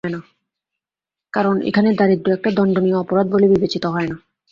[1.33, 4.15] কারণ এখানে দারিদ্র্য একটা দণ্ডনীয় অপরাধ বলে বিবেচিত হয় না।